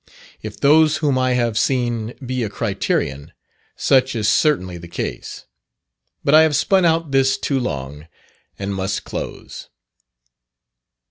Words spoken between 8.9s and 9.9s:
close.